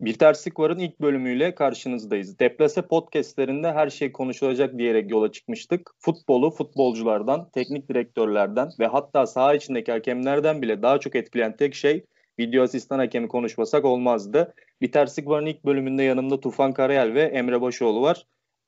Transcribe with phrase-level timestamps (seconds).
[0.00, 2.38] Bir Terslik Var'ın ilk bölümüyle karşınızdayız.
[2.38, 5.90] Deplase podcastlerinde her şey konuşulacak diyerek yola çıkmıştık.
[5.98, 12.04] Futbolu futbolculardan, teknik direktörlerden ve hatta saha içindeki hakemlerden bile daha çok etkileyen tek şey
[12.38, 14.54] video asistan hakemi konuşmasak olmazdı.
[14.80, 18.26] Bir Terslik Var'ın ilk bölümünde yanımda Tufan Karayel ve Emre Başoğlu var.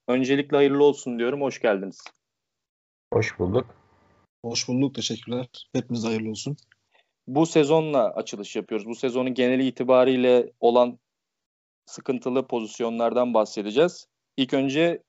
[0.08, 1.42] Öncelikle hayırlı olsun diyorum.
[1.42, 2.04] Hoş geldiniz.
[3.12, 3.66] Hoş bulduk.
[4.44, 4.94] Hoş bulduk.
[4.94, 5.46] Teşekkürler.
[5.72, 6.56] Hepimiz hayırlı olsun.
[7.26, 8.86] Bu sezonla açılış yapıyoruz.
[8.86, 10.98] Bu sezonun geneli itibariyle olan
[11.92, 14.06] sıkıntılı pozisyonlardan bahsedeceğiz.
[14.36, 15.02] İlk önce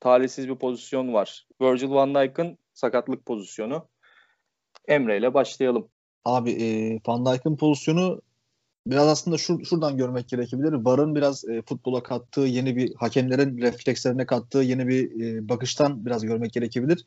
[0.00, 1.46] talihsiz bir pozisyon var.
[1.60, 3.88] Virgil van Dijk'ın sakatlık pozisyonu.
[4.88, 5.88] Emre ile başlayalım.
[6.24, 8.20] Abi e, Van Dijk'ın pozisyonu
[8.86, 10.72] biraz aslında şur, şuradan görmek gerekebilir.
[10.72, 16.26] VAR'ın biraz e, futbola kattığı yeni bir hakemlerin reflekslerine kattığı yeni bir e, bakıştan biraz
[16.26, 17.06] görmek gerekebilir.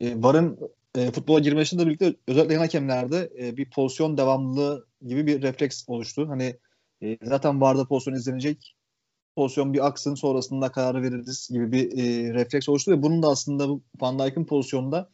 [0.00, 0.58] E, VAR'ın
[0.96, 6.28] e, futbola girmesiyle birlikte özellikle hakemlerde e, bir pozisyon devamlılığı gibi bir refleks oluştu.
[6.28, 6.56] Hani
[7.04, 8.76] e, zaten VAR'da pozisyon izlenecek.
[9.36, 13.68] Pozisyon bir aksın sonrasında kararı veririz gibi bir e, refleks oluştu ve bunun da aslında
[14.00, 15.08] Van Dijk'in pozisyonunda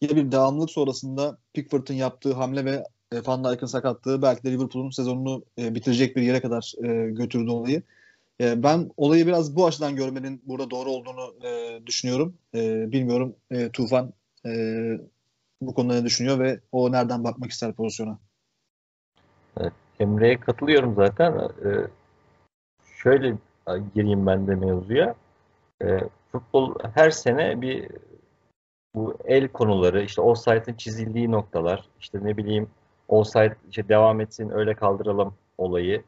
[0.00, 4.90] yine bir devamlılık sonrasında Pickford'un yaptığı hamle ve e, Van Dijk'in sakatlığı belki de Liverpool'un
[4.90, 7.82] sezonunu e, bitirecek bir yere kadar e, götürdü olayı.
[8.40, 12.34] E, ben olayı biraz bu açıdan görmenin burada doğru olduğunu e, düşünüyorum.
[12.54, 14.12] E, bilmiyorum e, Tufan
[14.46, 14.50] e,
[15.60, 18.18] bu konuda ne düşünüyor ve o nereden bakmak ister pozisyona?
[19.60, 21.32] Evet, Emre'ye katılıyorum zaten.
[21.64, 21.70] Ee,
[23.02, 23.34] şöyle
[23.94, 25.14] gireyim ben de mevzuya.
[25.84, 26.00] Ee,
[26.32, 27.88] futbol her sene bir
[28.94, 32.68] bu el konuları, işte offside'ın çizildiği noktalar, işte ne bileyim
[33.08, 36.02] offside işte devam etsin öyle kaldıralım olayı.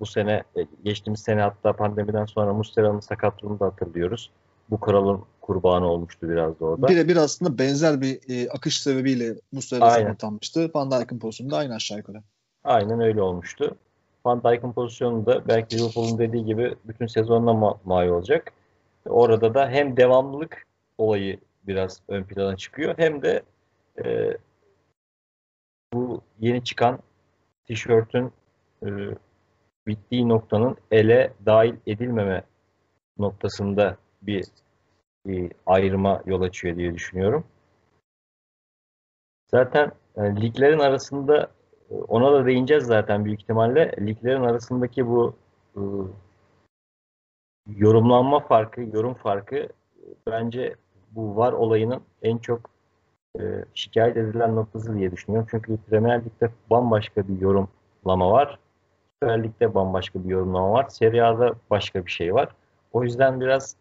[0.00, 4.30] Bu sene, e, geçtiğimiz sene hatta pandemiden sonra Muslera'nın sakatlığını da hatırlıyoruz.
[4.70, 6.88] Bu kuralın kurbanı olmuştu biraz da orada.
[6.88, 10.70] Birebir aslında benzer bir e, akış sebebiyle Muslera sakatlanmıştı.
[10.74, 12.22] Van Dijk'ın pozisyonunda aynı aşağı yukarı.
[12.64, 13.76] Aynen öyle olmuştu.
[14.24, 18.52] Van Dijk'ın pozisyonu da belki Liverpool'un dediği gibi bütün sezonla ma- mal olacak.
[19.06, 20.66] Orada da hem devamlılık
[20.98, 23.42] olayı biraz ön plana çıkıyor hem de
[24.04, 24.36] e,
[25.92, 26.98] bu yeni çıkan
[27.64, 28.32] tişörtün
[28.82, 28.88] e,
[29.86, 32.44] bittiği noktanın ele dahil edilmeme
[33.18, 34.44] noktasında bir,
[35.26, 37.44] bir ayrıma yol açıyor diye düşünüyorum.
[39.50, 41.50] Zaten e, liglerin arasında
[41.90, 43.92] ona da değineceğiz zaten büyük ihtimalle.
[44.00, 45.34] Liglerin arasındaki bu
[45.76, 45.82] e,
[47.66, 49.68] yorumlanma farkı, yorum farkı
[50.26, 50.74] bence
[51.10, 52.70] bu var olayının en çok
[53.40, 53.42] e,
[53.74, 55.48] şikayet edilen noktası diye düşünüyorum.
[55.50, 58.58] Çünkü Premier Lig'de bambaşka bir yorumlama var.
[59.22, 60.86] Süper Lig'de bambaşka bir yorumlama var.
[60.88, 62.48] Serie A'da başka bir şey var.
[62.92, 63.76] O yüzden biraz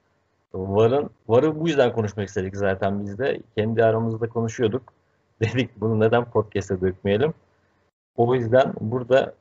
[0.54, 3.40] VAR'ın VAR'ı bu yüzden konuşmak istedik zaten biz de.
[3.58, 4.94] Kendi aramızda konuşuyorduk.
[5.42, 7.34] Dedik bunu neden podcast'e dökmeyelim.
[8.18, 9.36] O yüzden burada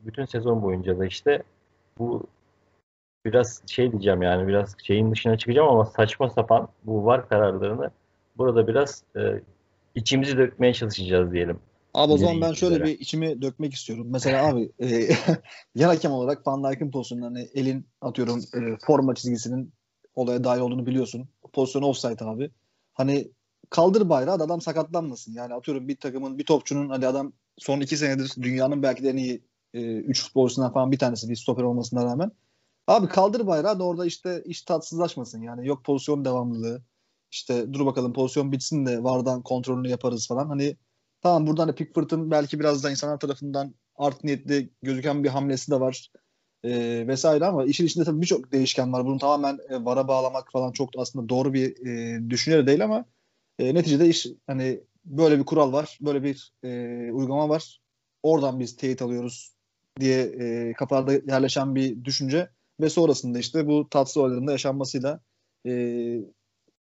[0.00, 1.42] bütün sezon boyunca da işte
[1.98, 2.26] bu
[3.24, 7.90] biraz şey diyeceğim yani biraz şeyin dışına çıkacağım ama saçma sapan bu var kararlarını
[8.38, 9.20] burada biraz e,
[9.94, 11.60] içimizi dökmeye çalışacağız diyelim.
[11.94, 14.06] Abi o zaman ben şöyle bir içimi dökmek istiyorum.
[14.10, 15.08] Mesela abi e,
[15.74, 19.72] yan hakem olarak Van Dijk'in pozisyonunda hani elin atıyorum e, forma çizgisinin
[20.14, 21.28] olaya dahil olduğunu biliyorsun.
[21.52, 22.50] Pozisyon offside abi.
[22.94, 23.30] Hani
[23.70, 25.32] kaldır bayrağı da adam sakatlanmasın.
[25.32, 29.16] Yani atıyorum bir takımın bir topçunun hadi adam son iki senedir dünyanın belki de en
[29.16, 29.44] iyi
[29.74, 32.32] e, üç futbolcusundan falan bir tanesi bir stoper olmasına rağmen.
[32.86, 35.42] Abi kaldır bayrağı da orada işte iş tatsızlaşmasın.
[35.42, 36.82] Yani yok pozisyon devamlılığı.
[37.30, 40.48] İşte dur bakalım pozisyon bitsin de vardan kontrolünü yaparız falan.
[40.48, 40.76] Hani
[41.22, 45.80] tamam buradan da Pickford'ın belki biraz da insanlar tarafından art niyetli gözüken bir hamlesi de
[45.80, 46.12] var.
[46.64, 49.06] E, vesaire ama işin içinde tabii birçok değişken var.
[49.06, 53.04] Bunu tamamen e, vara bağlamak falan çok aslında doğru bir e, düşünce değil ama
[53.58, 56.68] e, neticede iş hani böyle bir kural var, böyle bir e,
[57.12, 57.80] uygulama var.
[58.22, 59.54] Oradan biz teyit alıyoruz
[60.00, 62.50] diye e, kafalarda yerleşen bir düşünce
[62.80, 65.20] ve sonrasında işte bu tatsız olayların yaşanmasıyla
[65.66, 65.72] e,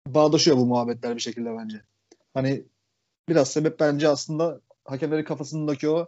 [0.07, 1.83] bağdaşıyor bu muhabbetler bir şekilde bence.
[2.35, 2.65] Hani
[3.29, 6.07] biraz sebep bence aslında hakemlerin kafasındaki o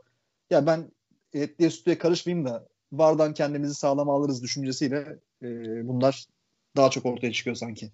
[0.51, 0.91] ya ben
[1.33, 5.49] etliye sütüye karışmayayım da vardan kendimizi sağlam alırız düşüncesiyle e,
[5.89, 6.27] bunlar
[6.77, 7.91] daha çok ortaya çıkıyor sanki.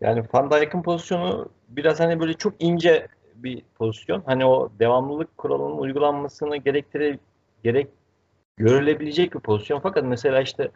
[0.00, 3.08] Yani Van Dijk'ın pozisyonu biraz hani böyle çok ince
[3.42, 4.22] bir pozisyon.
[4.26, 7.18] Hani o devamlılık kuralının uygulanmasını gerektire
[7.64, 7.88] gerek
[8.56, 9.80] görülebilecek bir pozisyon.
[9.80, 10.70] Fakat mesela işte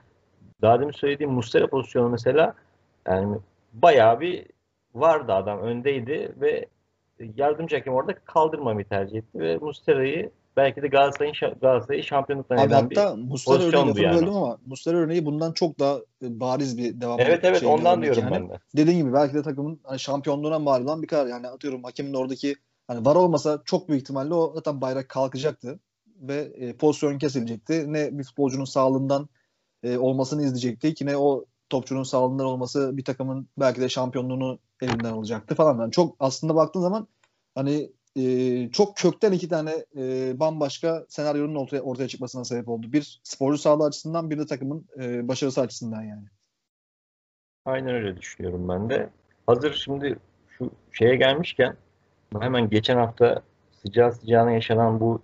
[0.62, 2.55] daha demin söylediğim Mustera pozisyonu mesela
[3.08, 3.38] yani
[3.72, 4.46] bayağı bir
[4.94, 6.66] vardı adam öndeydi ve
[7.37, 12.83] yardımcı hakem orada kaldırmamayı tercih etti ve Mustera'yı belki de Galatasaray'ın Galatasaray'ı şampiyonluktan Abi eden
[12.83, 14.17] hatta Muslera örneği yani.
[14.17, 17.21] böldüm ama Muslera örneği bundan çok daha e, bariz bir devam.
[17.21, 18.33] Evet evet ondan diyorum yani.
[18.33, 18.59] ben de.
[18.77, 21.27] Dediğin gibi belki de takımın hani şampiyonluğuna mal olan bir karar.
[21.27, 22.56] Yani atıyorum hakemin oradaki
[22.87, 25.79] hani var olmasa çok büyük ihtimalle o zaten bayrak kalkacaktı
[26.21, 27.93] ve e, pozisyon kesilecekti.
[27.93, 29.29] Ne bir futbolcunun sağlığından
[29.83, 31.01] e, olmasını izleyecektik.
[31.01, 35.81] Yine o topçunun sağlığından olması bir takımın belki de şampiyonluğunu elinden alacaktı falan.
[35.81, 37.09] Yani çok aslında baktığın zaman
[37.55, 42.93] hani e, çok kökten iki tane e, bambaşka senaryonun ortaya, ortaya çıkmasına sebep oldu.
[42.93, 46.25] Bir sporcu sağlığı açısından bir de takımın e, başarısı açısından yani.
[47.64, 49.11] Aynen öyle düşünüyorum ben de.
[49.46, 50.19] Hazır şimdi
[50.49, 51.76] şu şeye gelmişken
[52.40, 53.43] hemen geçen hafta
[53.82, 55.20] sıcağı sıcağına yaşanan bu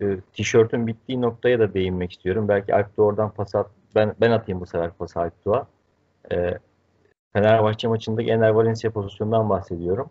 [0.00, 2.48] e, tişörtün bittiği noktaya da değinmek istiyorum.
[2.48, 5.66] Belki Alp oradan pas at, ben, ben atayım bu sefer pas Alp Doğ'a.
[6.32, 6.58] E,
[7.32, 10.10] Fenerbahçe maçındaki Ener Valencia pozisyonundan bahsediyorum.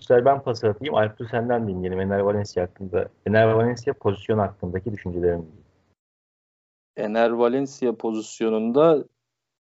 [0.00, 0.94] Sefer ben pas atayım.
[0.94, 3.08] Alp senden dinleyelim Ener Valencia hakkında.
[3.26, 5.44] Ener Valencia pozisyon hakkındaki düşüncelerini.
[6.96, 9.04] Ener Valencia pozisyonunda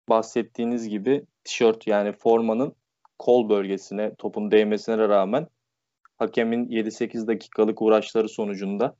[0.08, 2.74] bahsettiğiniz gibi tişört yani formanın
[3.18, 5.46] kol bölgesine topun değmesine rağmen
[6.18, 8.96] hakemin 7-8 dakikalık uğraşları sonucunda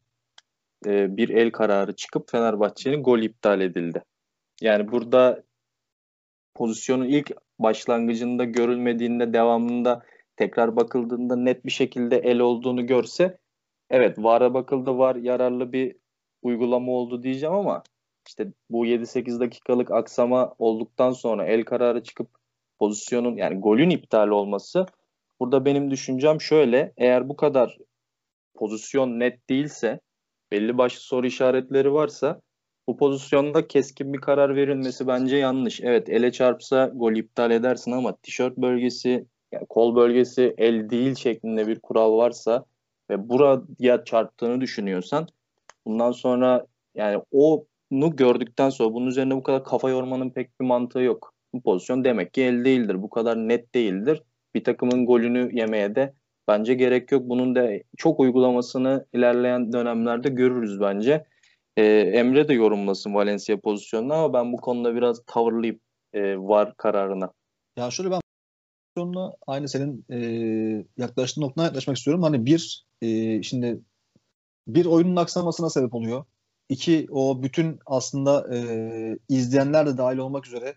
[0.87, 4.05] e, bir el kararı çıkıp Fenerbahçe'nin gol iptal edildi.
[4.61, 5.43] Yani burada
[6.55, 10.03] pozisyonun ilk başlangıcında görülmediğinde devamında
[10.43, 13.39] tekrar bakıldığında net bir şekilde el olduğunu görse
[13.91, 15.97] evet VAR'a bakıldı var yararlı bir
[16.43, 17.83] uygulama oldu diyeceğim ama
[18.29, 22.29] işte bu 7-8 dakikalık aksama olduktan sonra el kararı çıkıp
[22.79, 24.87] pozisyonun yani golün iptal olması
[25.41, 27.79] burada benim düşüncem şöyle eğer bu kadar
[28.55, 30.01] pozisyon net değilse
[30.53, 32.41] belli başlı soru işaretleri varsa
[32.89, 35.81] bu pozisyonda keskin bir karar verilmesi bence yanlış.
[35.81, 41.67] Evet ele çarpsa gol iptal edersin ama tişört bölgesi yani kol bölgesi el değil şeklinde
[41.67, 42.65] bir kural varsa
[43.11, 45.27] ve buraya çarptığını düşünüyorsan
[45.87, 51.01] bundan sonra yani onu gördükten sonra bunun üzerine bu kadar kafa yormanın pek bir mantığı
[51.01, 51.35] yok.
[51.55, 53.03] Bu pozisyon demek ki el değildir.
[53.03, 54.23] Bu kadar net değildir.
[54.55, 56.15] Bir takımın golünü yemeye de
[56.49, 57.23] bence gerek yok.
[57.25, 61.25] Bunun da çok uygulamasını ilerleyen dönemlerde görürüz bence.
[61.77, 61.85] Ee,
[62.15, 65.81] Emre de yorumlasın Valencia pozisyonunu ama ben bu konuda biraz tavırlıyım
[66.13, 67.33] e, var kararına.
[67.77, 68.22] Ya şöyle ben
[68.95, 70.17] pozisyonuna aynı senin e,
[70.97, 72.23] yaklaştığın noktaya yaklaşmak istiyorum.
[72.23, 73.81] Hani bir e, şimdi
[74.69, 76.25] bir oyunun aksamasına sebep oluyor.
[76.69, 80.75] İki o bütün aslında e, izleyenler de dahil olmak üzere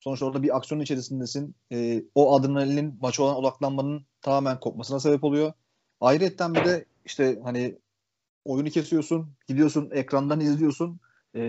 [0.00, 1.54] sonuçta orada bir aksiyon içerisindesin.
[1.72, 5.52] E, o adrenalinin maça olan odaklanmanın tamamen kopmasına sebep oluyor.
[6.00, 7.78] Ayrıca bir de işte hani
[8.44, 11.00] oyunu kesiyorsun, gidiyorsun ekrandan izliyorsun.
[11.34, 11.40] E,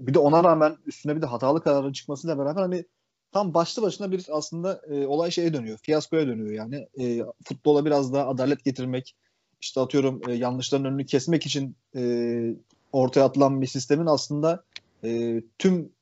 [0.00, 2.84] bir de ona rağmen üstüne bir de hatalı kararın çıkmasıyla beraber hani
[3.34, 5.78] tam başlı başına bir aslında e, olay şeye dönüyor.
[5.82, 6.88] Fiyaskoya dönüyor yani.
[7.00, 9.16] E, futbola biraz daha adalet getirmek,
[9.60, 12.02] işte atıyorum e, yanlışların önünü kesmek için e,
[12.92, 14.64] ortaya atılan bir sistemin aslında
[15.04, 15.92] e, tüm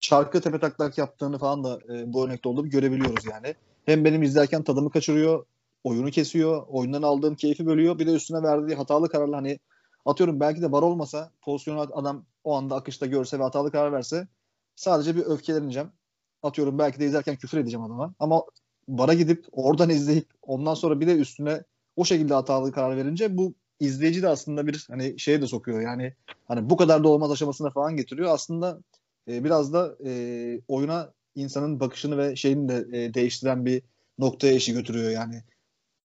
[0.00, 3.54] çarkı tepe taklak yaptığını falan da e, bu örnekte olduğunu görebiliyoruz yani.
[3.86, 5.46] Hem benim izlerken tadımı kaçırıyor,
[5.84, 7.98] oyunu kesiyor, oyundan aldığım keyfi bölüyor.
[7.98, 9.58] Bir de üstüne verdiği hatalı kararlar hani
[10.06, 14.28] atıyorum belki de var olmasa pozisyonu adam o anda akışta görse ve hatalı karar verse
[14.76, 15.92] sadece bir öfkeleneceğim
[16.42, 18.14] atıyorum belki de izlerken küfür edeceğim adama.
[18.18, 18.42] Ama
[18.88, 21.62] bara gidip oradan izleyip ondan sonra bir de üstüne
[21.96, 25.80] o şekilde hatalı karar verince bu izleyici de aslında bir hani şeye de sokuyor.
[25.80, 26.14] Yani
[26.48, 28.34] hani bu kadar da olmaz aşamasına falan getiriyor.
[28.34, 28.80] Aslında
[29.28, 33.82] e, biraz da e, oyuna insanın bakışını ve şeyini de e, değiştiren bir
[34.18, 35.42] noktaya işi götürüyor yani.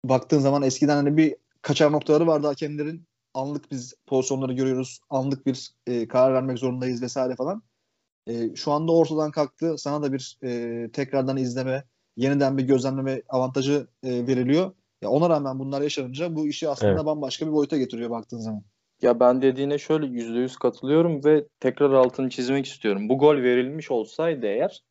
[0.04, 3.04] Baktığın zaman eskiden hani bir kaçar noktaları vardı hakemlerin.
[3.34, 5.00] Anlık biz pozisyonları görüyoruz.
[5.10, 7.62] Anlık bir e, karar vermek zorundayız vesaire falan.
[8.26, 9.78] E, şu anda ortadan kalktı.
[9.78, 11.84] Sana da bir e, tekrardan izleme,
[12.16, 14.72] yeniden bir gözlemleme avantajı e, veriliyor.
[15.02, 17.04] Ya ona rağmen bunlar yaşanınca bu işi aslında evet.
[17.04, 18.62] bambaşka bir boyuta getiriyor baktığın zaman.
[19.02, 23.08] Ya ben dediğine şöyle yüzde yüz katılıyorum ve tekrar altını çizmek istiyorum.
[23.08, 24.82] Bu gol verilmiş olsaydı eğer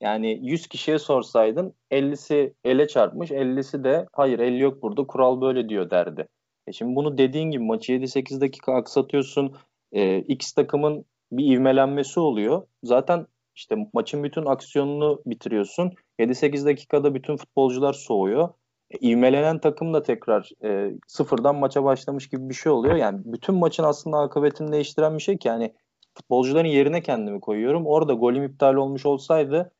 [0.00, 5.68] yani 100 kişiye sorsaydın 50'si ele çarpmış 50'si de hayır el yok burada kural böyle
[5.68, 6.28] diyor derdi.
[6.66, 9.56] E şimdi bunu dediğin gibi maçı 7-8 dakika aksatıyorsun.
[9.92, 12.66] E, X takımın bir ivmelenmesi oluyor.
[12.82, 15.92] Zaten işte maçın bütün aksiyonunu bitiriyorsun.
[16.18, 18.48] 7-8 dakikada bütün futbolcular soğuyor.
[18.90, 22.96] E, ivmelenen takım da tekrar e, sıfırdan maça başlamış gibi bir şey oluyor.
[22.96, 25.74] Yani bütün maçın aslında akıbetini değiştiren bir şey ki yani
[26.14, 27.86] futbolcuların yerine kendimi koyuyorum.
[27.86, 29.72] Orada golüm iptal olmuş olsaydı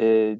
[0.00, 0.36] e,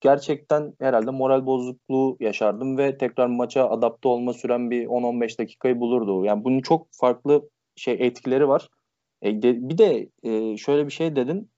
[0.00, 6.24] gerçekten herhalde moral bozukluğu yaşardım ve tekrar maça adapte olma süren bir 10-15 dakikayı bulurdu.
[6.24, 8.68] Yani bunun çok farklı şey etkileri var.
[9.24, 11.50] E, de, bir de e, şöyle bir şey dedin.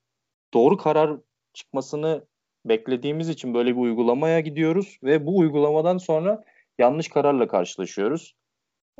[0.55, 1.21] Doğru karar
[1.53, 2.25] çıkmasını
[2.65, 6.45] beklediğimiz için böyle bir uygulamaya gidiyoruz ve bu uygulamadan sonra
[6.79, 8.35] yanlış kararla karşılaşıyoruz.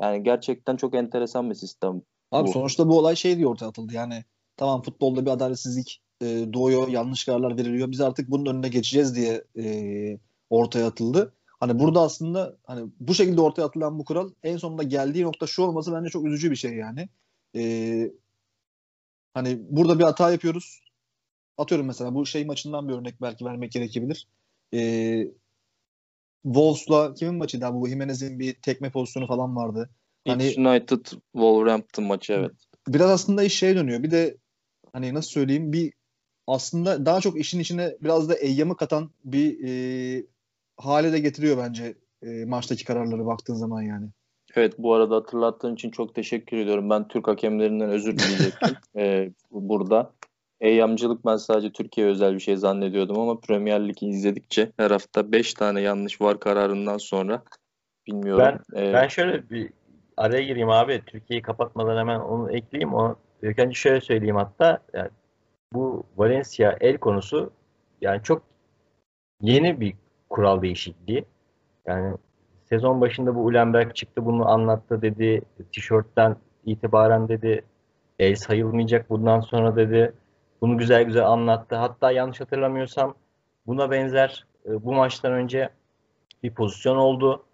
[0.01, 2.01] Yani gerçekten çok enteresan bir sistem.
[2.31, 2.51] Abi bu.
[2.51, 3.93] sonuçta bu olay şey diye ortaya atıldı.
[3.93, 4.23] Yani
[4.57, 7.91] tamam futbolda bir adaletsizlik e, doğuyor, yanlış kararlar veriliyor.
[7.91, 9.65] Biz artık bunun önüne geçeceğiz diye e,
[10.49, 11.33] ortaya atıldı.
[11.59, 15.63] Hani burada aslında hani bu şekilde ortaya atılan bu kural en sonunda geldiği nokta şu
[15.63, 17.09] olması bence çok üzücü bir şey yani.
[17.55, 18.11] E,
[19.37, 20.81] Hani burada bir hata yapıyoruz.
[21.57, 24.27] Atıyorum mesela bu şey maçından bir örnek belki vermek gerekebilir.
[24.73, 25.27] Ee,
[26.43, 27.73] Wolves'la kimin maçıydı?
[27.73, 29.89] Bu Jimenez'in bir tekme pozisyonu falan vardı.
[30.27, 32.51] Hani, United Wolverhampton maçı evet.
[32.87, 34.03] Biraz aslında iş şeye dönüyor.
[34.03, 34.37] Bir de
[34.93, 35.93] hani nasıl söyleyeyim bir
[36.47, 40.23] aslında daha çok işin içine biraz da eyyamı katan bir e,
[40.77, 44.09] hale de getiriyor bence e, maçtaki kararları baktığın zaman yani.
[44.57, 46.89] Evet bu arada hatırlattığın için çok teşekkür ediyorum.
[46.89, 50.11] Ben Türk hakemlerinden özür dileyecektim e, burada.
[50.61, 55.53] Eyyamcılık ben sadece Türkiye özel bir şey zannediyordum ama Premier Lig'i izledikçe her hafta 5
[55.53, 57.43] tane yanlış var kararından sonra
[58.07, 58.59] bilmiyorum.
[58.73, 59.69] Ben, ee, ben şöyle bir
[60.17, 61.01] araya gireyim abi.
[61.05, 62.93] Türkiye'yi kapatmadan hemen onu ekleyeyim.
[62.93, 64.79] O, ilk önce şöyle söyleyeyim hatta.
[64.93, 65.09] Yani
[65.73, 67.51] bu Valencia el konusu
[68.01, 68.43] yani çok
[69.41, 69.93] yeni bir
[70.29, 71.25] kural değişikliği.
[71.85, 72.17] Yani
[72.69, 75.41] sezon başında bu Ulenberg çıktı bunu anlattı dedi.
[75.71, 77.63] Tişörtten itibaren dedi
[78.19, 80.13] el sayılmayacak bundan sonra dedi.
[80.61, 81.75] Bunu güzel güzel anlattı.
[81.75, 83.15] Hatta yanlış hatırlamıyorsam
[83.67, 85.69] buna benzer e, bu maçtan önce
[86.43, 87.45] bir pozisyon oldu.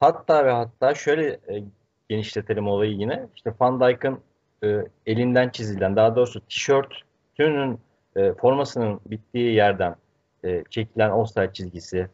[0.00, 1.64] Hatta ve hatta şöyle e,
[2.08, 3.26] genişletelim olayı yine.
[3.36, 4.20] İşte Van Dijk'ın
[4.64, 7.80] e, elinden çizilen daha doğrusu tişörtünün
[8.16, 9.96] e, formasının bittiği yerden
[10.44, 12.08] e, çekilen offside çizgisi.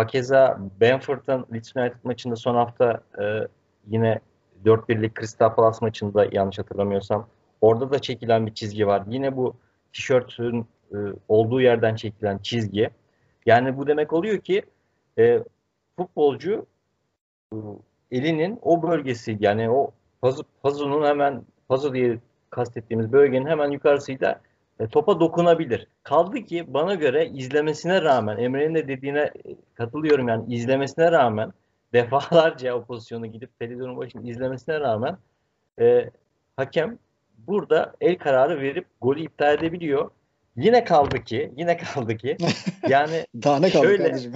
[0.00, 3.48] Hakeza Benford'un Leeds United maçında son hafta e,
[3.86, 4.20] yine
[4.64, 7.28] 4-1'lik Crystal Palace maçında yanlış hatırlamıyorsam
[7.60, 9.02] orada da çekilen bir çizgi var.
[9.08, 9.56] Yine bu
[9.92, 10.96] tişörtün e,
[11.28, 12.90] olduğu yerden çekilen çizgi.
[13.46, 14.62] Yani bu demek oluyor ki
[15.18, 15.44] e,
[15.96, 16.66] futbolcu
[17.52, 17.56] e,
[18.10, 19.90] elinin o bölgesi yani o
[20.20, 22.18] pazı, pazunun hemen pazı diye
[22.50, 24.40] kastettiğimiz bölgenin hemen yukarısıyla
[24.80, 25.86] e, topa dokunabilir.
[26.02, 29.32] Kaldı ki bana göre izlemesine rağmen Emre'nin de dediğine e,
[29.74, 31.52] katılıyorum yani izlemesine rağmen
[31.92, 35.16] defalarca o pozisyonu gidip televizyonun başında izlemesine rağmen
[35.80, 36.10] e,
[36.56, 36.98] hakem
[37.46, 40.10] burada el kararı verip golü iptal edebiliyor.
[40.56, 42.36] Yine kaldı ki, yine kaldı ki
[42.88, 44.32] yani daha ne kaldı şöyle, kardeşim?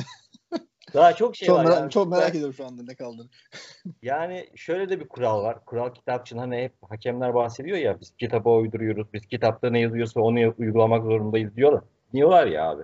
[0.95, 1.65] Daha çok şey çok var.
[1.65, 1.91] Merak, yani.
[1.91, 3.29] Çok merak ediyorum şu anda ne kaldı.
[4.03, 5.65] Yani şöyle de bir kural var.
[5.65, 9.07] Kural kitapçının hani hep hakemler bahsediyor ya biz kitaba uyduruyoruz.
[9.13, 11.83] Biz kitapta ne yazıyorsa onu uygulamak zorundayız diyorlar.
[12.13, 12.83] Diyorlar ya abi.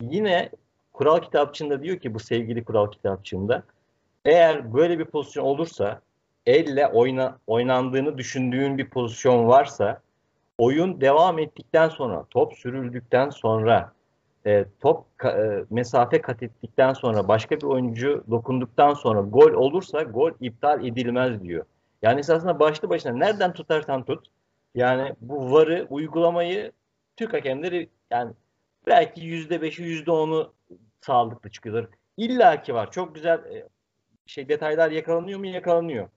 [0.00, 0.50] Yine
[0.92, 3.62] kural kitapçığında diyor ki bu sevgili kural kitapçığında
[4.24, 6.00] eğer böyle bir pozisyon olursa
[6.46, 10.00] elle oyna, oynandığını düşündüğün bir pozisyon varsa
[10.58, 13.92] oyun devam ettikten sonra top sürüldükten sonra
[14.46, 20.30] e, top e, mesafe kat ettikten sonra başka bir oyuncu dokunduktan sonra gol olursa gol
[20.40, 21.64] iptal edilmez diyor.
[22.02, 24.26] Yani esasında başlı başına nereden tutarsan tut
[24.74, 26.72] yani bu varı uygulamayı
[27.16, 28.32] Türk hakemleri yani
[28.86, 30.52] belki yüzde beşi yüzde onu
[31.00, 31.86] sağlıklı çıkıyorlar.
[32.16, 32.90] İlla ki var.
[32.90, 33.68] Çok güzel e,
[34.26, 35.46] şey detaylar yakalanıyor mu?
[35.46, 36.08] Yakalanıyor.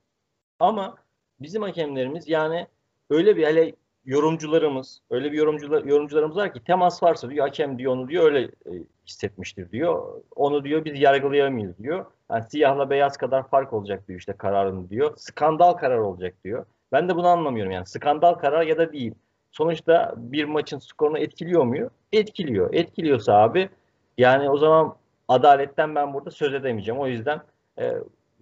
[0.60, 0.96] Ama
[1.40, 2.68] bizim hakemlerimiz yani
[3.10, 3.76] öyle bir hele
[4.06, 8.42] yorumcularımız, öyle bir yorumcular, yorumcularımız var ki temas varsa diyor hakem diyor onu diyor öyle
[8.42, 8.72] e,
[9.08, 10.22] hissetmiştir diyor.
[10.36, 12.06] Onu diyor biz yargılayamayız diyor.
[12.32, 15.14] Yani siyahla beyaz kadar fark olacak diyor işte kararını diyor.
[15.18, 16.66] Skandal karar olacak diyor.
[16.92, 17.86] Ben de bunu anlamıyorum yani.
[17.86, 19.14] Skandal karar ya da değil.
[19.52, 21.90] Sonuçta bir maçın skorunu etkiliyor mu?
[22.12, 22.74] Etkiliyor.
[22.74, 23.70] Etkiliyorsa abi
[24.18, 24.96] yani o zaman
[25.28, 27.02] adaletten ben burada söz edemeyeceğim.
[27.02, 27.42] O yüzden
[27.80, 27.94] e,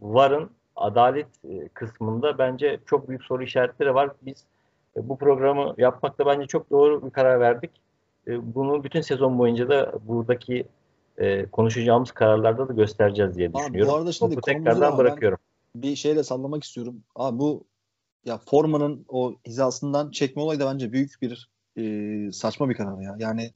[0.01, 4.09] VAR'ın adalet e, kısmında bence çok büyük soru işaretleri var.
[4.21, 4.45] Biz
[5.03, 7.71] bu programı yapmakta bence çok doğru bir karar verdik.
[8.27, 10.65] E, bunu bütün sezon boyunca da buradaki
[11.51, 13.81] konuşacağımız kararlarda da göstereceğiz diye düşünüyorum.
[13.81, 15.37] Abi, bu arada şimdi Topu tekrardan bırakıyorum.
[15.75, 17.03] Bir şeyle sallamak istiyorum.
[17.15, 17.63] Abi bu
[18.25, 23.15] ya formanın o hizasından çekme olayı da bence büyük bir e, saçma bir karar ya.
[23.19, 23.51] Yani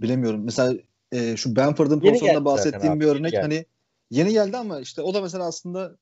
[0.00, 0.44] bilemiyorum.
[0.44, 0.74] Mesela
[1.12, 3.66] e, şu Benford'un pozisyonunda bahsettiğim bir örnek hani
[4.10, 5.96] yeni geldi ama işte o da mesela aslında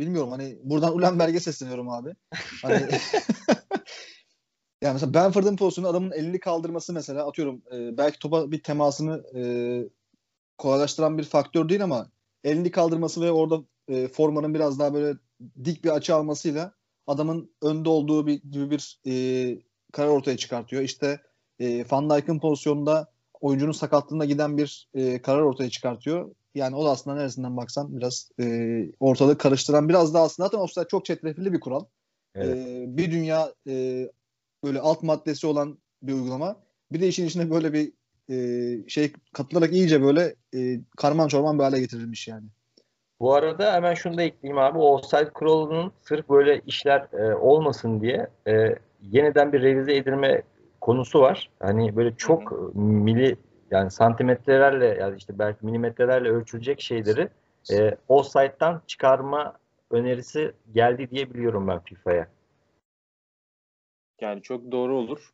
[0.00, 2.14] bilmiyorum hani buradan Ulenberg'e sesleniyorum abi.
[2.62, 2.76] Hani
[4.82, 9.42] yani mesela Benford'un pozisyonu adamın elini kaldırması mesela atıyorum e, belki topa bir temasını e,
[10.58, 12.10] kolaylaştıran bir faktör değil ama
[12.44, 15.18] elini kaldırması ve orada e, formanın biraz daha böyle
[15.64, 16.72] dik bir açı almasıyla
[17.06, 19.12] adamın önde olduğu bir gibi bir e,
[19.92, 20.82] karar ortaya çıkartıyor.
[20.82, 21.20] İşte
[21.60, 26.34] e, Van Dijk'ın pozisyonunda oyuncunun sakatlığına giden bir e, karar ortaya çıkartıyor.
[26.54, 28.44] Yani o da aslında neresinden baksan biraz e,
[29.00, 31.84] ortalığı karıştıran biraz da aslında zaten offside çok çetrefilli bir kural.
[32.34, 32.56] Evet.
[32.56, 34.06] E, bir dünya e,
[34.64, 36.56] böyle alt maddesi olan bir uygulama.
[36.92, 37.92] Bir de işin içine böyle bir
[38.30, 42.46] e, şey katılarak iyice böyle e, karman çorman bir hale getirilmiş yani.
[43.20, 44.78] Bu arada hemen şunu da ekleyeyim abi.
[44.78, 50.42] O offside kuralının sırf böyle işler e, olmasın diye e, yeniden bir revize edilme
[50.80, 51.50] konusu var.
[51.60, 52.78] Hani böyle çok Hı-hı.
[52.78, 53.36] mili
[53.70, 57.28] yani santimetrelerle yani işte belki milimetrelerle ölçülecek şeyleri
[57.72, 59.56] e, offside'dan çıkarma
[59.90, 62.26] önerisi geldi diye biliyorum ben FIFA'ya.
[64.20, 65.30] Yani çok doğru olur.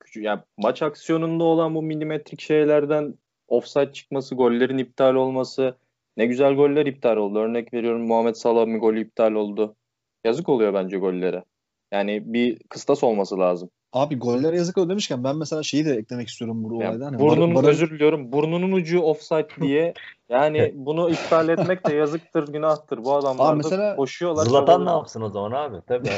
[0.00, 3.14] Küçük, yani maç aksiyonunda olan bu milimetrik şeylerden
[3.48, 5.78] offside çıkması, gollerin iptal olması
[6.16, 7.38] ne güzel goller iptal oldu.
[7.38, 9.76] Örnek veriyorum Muhammed Salah'ın golü iptal oldu.
[10.24, 11.44] Yazık oluyor bence gollere.
[11.92, 13.70] Yani bir kıstas olması lazım.
[13.92, 17.06] Abi gollere yazık oldu demişken ben mesela şeyi de eklemek istiyorum bu Yani olayda.
[17.06, 18.32] Hani burnunun Bar- Barın- özür diliyorum.
[18.32, 19.94] Burnunun ucu offside diye
[20.28, 23.04] yani bunu iptal etmek de yazıktır, günahtır.
[23.04, 24.46] Bu adamlar Abi mesela- koşuyorlar.
[24.46, 25.76] Zlatan ne yapsın o zaman abi?
[25.86, 26.08] Tabii.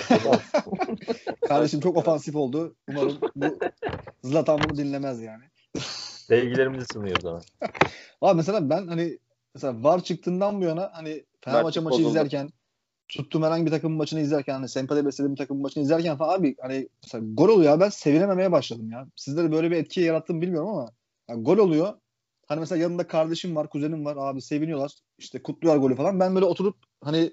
[1.49, 2.75] Kardeşim çok ofansif oldu.
[2.89, 3.59] Umarım bu
[4.23, 5.43] Zlatan bunu dinlemez yani.
[6.27, 7.41] Sevgilerimizi sunuyoruz ona.
[8.23, 9.19] Abi mesela ben hani
[9.55, 12.09] mesela VAR çıktığından bu yana hani Fenerbahçe maçı bozuldu.
[12.11, 12.51] izlerken
[13.17, 16.89] tuttuğum herhangi bir takım maçını izlerken hani sempati beslediğim takım maçını izlerken falan abi hani
[17.03, 19.07] mesela gol oluyor ya ben sevinememeye başladım ya.
[19.17, 20.89] Sizde de böyle bir etki yarattım bilmiyorum ama
[21.29, 21.93] yani gol oluyor.
[22.47, 24.17] Hani mesela yanında kardeşim var, kuzenim var.
[24.19, 24.93] Abi seviniyorlar.
[25.19, 26.21] işte kutluyorlar golü falan.
[26.21, 27.31] Ben böyle oturup hani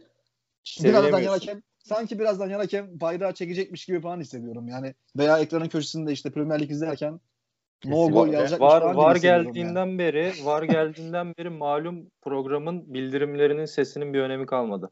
[0.84, 4.68] birazdan yan hakem sanki birazdan yan hakem bayrağı çekecekmiş gibi falan hissediyorum.
[4.68, 7.20] Yani veya ekranın köşesinde işte Premier Lig izlerken
[7.86, 14.20] no gol yazacakmış Var var geldiğinden beri, var geldiğinden beri malum programın bildirimlerinin sesinin bir
[14.20, 14.90] önemi kalmadı.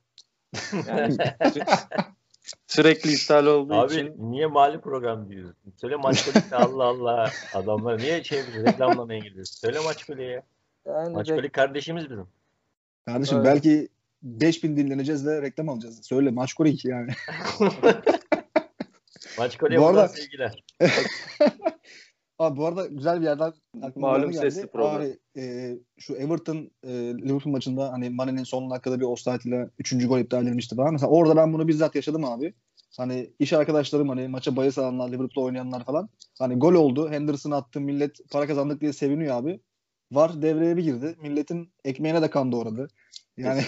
[0.87, 1.65] Yani sü-
[2.67, 5.55] sürekli iptal olduğu Abi için niye mali program diyorsun?
[5.81, 7.31] Söyle maç golü Allah Allah.
[7.53, 9.55] Adamlar niye şey reklamlamaya gidiyorsun?
[9.59, 10.43] Söyle maç golü ya.
[10.85, 12.27] yani Maç de- golü kardeşimiz bizim.
[13.05, 13.45] Kardeşim Evet.
[13.47, 13.89] belki
[14.23, 15.99] 5000 dinleneceğiz ve reklam alacağız.
[16.05, 17.11] Söyle maç iki yani.
[19.37, 20.63] Maç buradan arada- sevgiler.
[22.39, 23.53] Abi bu arada güzel bir yerden
[23.95, 25.01] Malum sesli program.
[25.01, 30.07] Abi, e, şu Everton e, Liverpool maçında hani Mane'nin son dakikada bir offside ile 3.
[30.07, 30.93] gol iptal edilmişti falan.
[30.93, 32.53] Mesela orada ben bunu bizzat yaşadım abi.
[32.97, 36.09] Hani iş arkadaşlarım hani maça bahis alanlar, Liverpool'da oynayanlar falan.
[36.39, 37.11] Hani gol oldu.
[37.11, 37.81] Henderson attı.
[37.81, 39.59] Millet para kazandık diye seviniyor abi.
[40.11, 41.15] Var devreye bir girdi.
[41.21, 42.87] Milletin ekmeğine de kan doğradı.
[43.37, 43.61] Yani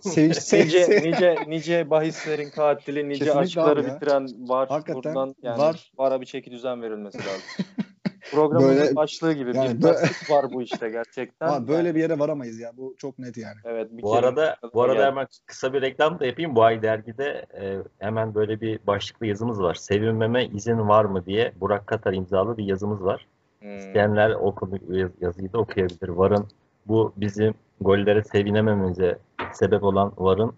[0.00, 4.68] sevinç, sevinç, nice, nice, nice bahislerin katili, nice Kesinlikle aşkları bitiren var.
[4.68, 5.92] Hakikaten Buradan yani var.
[5.98, 7.42] vara bir çeki düzen verilmesi lazım.
[8.32, 9.98] Programın Böyle- başlığı gibi yani bir böyle-
[10.30, 11.48] var bu işte gerçekten.
[11.48, 12.72] Abi böyle Yani, bir yere varamayız ya.
[12.76, 13.56] Bu çok net yani.
[13.64, 15.06] evet, bir Bu arada bu arada Gel.
[15.06, 16.56] hemen kısa bir reklam da yapayım.
[16.56, 19.74] Bu ay dergide e, hemen böyle bir başlıklı yazımız var.
[19.74, 23.26] Sevinmeme izin var mı diye Burak Katar imzalı bir yazımız var.
[23.60, 23.76] Hmm.
[23.76, 24.78] İsteyenler o konu
[25.20, 26.08] yazıyı da okuyabilir.
[26.08, 26.46] Varın
[26.86, 29.18] bu bizim gollere sevinemememize
[29.52, 30.54] sebep olan Varın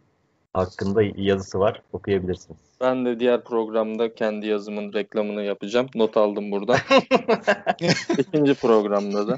[0.53, 1.83] hakkında yazısı var.
[1.93, 2.61] Okuyabilirsiniz.
[2.81, 5.89] Ben de diğer programda kendi yazımın reklamını yapacağım.
[5.95, 6.79] Not aldım buradan.
[8.19, 9.37] İkinci programda da.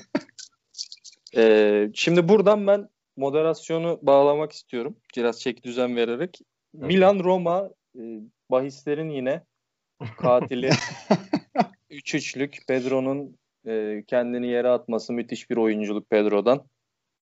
[1.37, 4.97] Ee, şimdi buradan ben moderasyonu bağlamak istiyorum.
[5.17, 6.41] Biraz çek düzen vererek.
[6.75, 8.03] Milan Roma e,
[8.51, 9.45] bahislerin yine
[10.19, 10.71] katili
[11.91, 16.65] 3-3'lük Pedro'nun e, kendini yere atması müthiş bir oyunculuk Pedro'dan.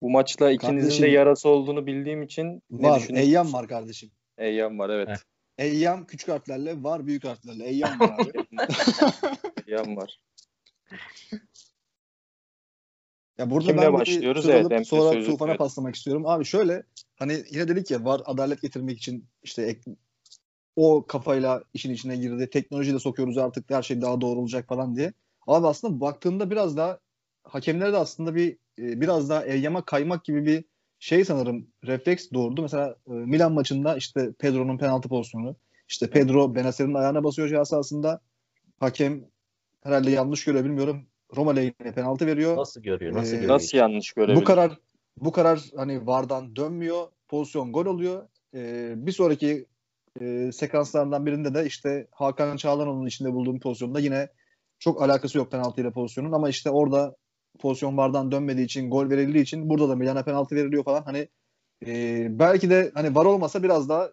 [0.03, 3.07] Bu maçla ikinizin de Kardeşim- yarası olduğunu bildiğim için ne Var.
[3.11, 4.11] Eyyam var kardeşim.
[4.39, 5.09] Eyyam var evet.
[5.09, 5.17] Heh.
[5.59, 7.65] Eyyam küçük harflerle var büyük harflerle.
[7.65, 8.33] Eyyam var abi.
[9.67, 10.21] Eyyam var.
[13.39, 14.45] Ya burada Kimle ben başlıyoruz?
[14.45, 15.59] söz Evet, sonra sözü Tufan'a evet.
[15.59, 16.27] paslamak istiyorum.
[16.27, 16.83] Abi şöyle
[17.17, 19.97] hani yine dedik ya var adalet getirmek için işte ek-
[20.77, 22.51] o kafayla işin içine girdi.
[22.51, 25.13] Teknolojiyi de sokuyoruz artık her şey daha doğru olacak falan diye.
[25.47, 26.99] Abi aslında baktığında biraz daha
[27.43, 30.65] hakemlere de aslında bir e, biraz daha eyyama kaymak gibi bir
[30.99, 32.63] şey sanırım refleks doğurdu.
[32.63, 35.57] Mesela e, Milan maçında işte Pedro'nun penaltı pozisyonu.
[35.89, 38.21] İşte Pedro Benacer'in ayağına basıyor ceza sahasında.
[38.81, 39.25] Hakem
[39.83, 41.07] herhalde yanlış görüyor bilmiyorum.
[41.37, 42.57] Roma lehine penaltı veriyor.
[42.57, 43.15] Nasıl görüyor?
[43.15, 43.55] Nasıl Ee, görüyor?
[43.55, 44.41] Nasıl yanlış görebilir?
[44.41, 44.79] Bu karar
[45.17, 47.07] bu karar hani VAR'dan dönmüyor.
[47.29, 48.29] Pozisyon gol oluyor.
[48.55, 49.67] Ee, bir sonraki
[50.21, 54.29] e, sekanslardan birinde de işte Hakan Çağlanoğlu'nun içinde bulduğum pozisyonda yine
[54.79, 57.17] çok alakası yok penaltıyla pozisyonun ama işte orada
[57.57, 61.03] pozisyon VAR'dan dönmediği için gol verildiği için burada da Milan'a penaltı veriliyor falan.
[61.03, 61.29] Hani
[61.87, 64.13] e, belki de hani VAR olmasa biraz daha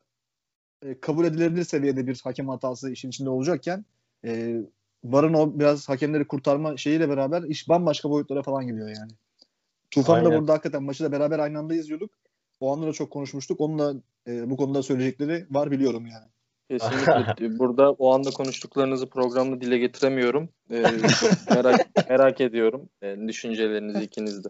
[0.86, 3.86] e, kabul edilebilir seviyede bir hakem hatası işin içinde olacakken
[4.26, 4.62] e,
[5.04, 9.12] VAR'ın o biraz hakemleri kurtarma şeyiyle beraber iş bambaşka boyutlara falan gidiyor yani.
[9.92, 10.40] Tufan'da Aynen.
[10.40, 12.12] burada hakikaten maçı da beraber aynı anda izliyorduk.
[12.60, 13.62] O anda da çok konuşmuştuk.
[13.62, 16.26] Onun da e, bu konuda söyleyecekleri var biliyorum yani.
[16.80, 17.36] Kesinlikle.
[17.60, 20.50] Burada o anda konuştuklarınızı programda dile getiremiyorum.
[20.72, 20.84] Ee,
[21.56, 24.50] merak, merak ediyorum ee, düşüncelerinizi ikiniz de.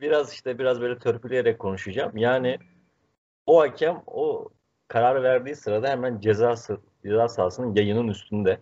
[0.00, 2.16] biraz işte biraz böyle törpüleyerek konuşacağım.
[2.16, 2.58] Yani
[3.46, 4.48] o hakem o
[4.88, 6.54] karar verdiği sırada hemen ceza,
[7.04, 8.60] ceza sahasının yayının üstünde.